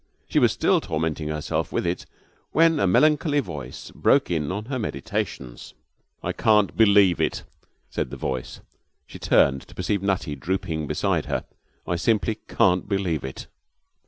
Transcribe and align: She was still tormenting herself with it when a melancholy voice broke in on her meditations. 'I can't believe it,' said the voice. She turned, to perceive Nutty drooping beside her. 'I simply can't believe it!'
She 0.27 0.39
was 0.39 0.51
still 0.51 0.81
tormenting 0.81 1.27
herself 1.27 1.71
with 1.71 1.85
it 1.85 2.07
when 2.53 2.79
a 2.79 2.87
melancholy 2.87 3.39
voice 3.39 3.91
broke 3.91 4.31
in 4.31 4.51
on 4.51 4.65
her 4.65 4.79
meditations. 4.79 5.75
'I 6.23 6.31
can't 6.33 6.75
believe 6.75 7.21
it,' 7.21 7.43
said 7.91 8.09
the 8.09 8.17
voice. 8.17 8.61
She 9.05 9.19
turned, 9.19 9.61
to 9.67 9.75
perceive 9.75 10.01
Nutty 10.01 10.35
drooping 10.35 10.87
beside 10.87 11.25
her. 11.27 11.45
'I 11.85 11.97
simply 11.97 12.39
can't 12.47 12.89
believe 12.89 13.23
it!' 13.23 13.45